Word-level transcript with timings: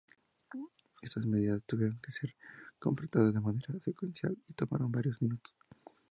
Estas 1.03 1.27
medidas 1.27 1.61
tuvieron 1.67 1.99
que 1.99 2.11
ser 2.11 2.35
completadas 2.79 3.35
de 3.35 3.39
manera 3.39 3.79
secuencial 3.81 4.35
y 4.49 4.53
tomaron 4.53 4.91
varios 4.91 5.21
minutos. 5.21 5.53